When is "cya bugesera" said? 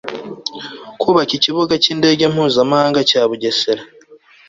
3.09-3.83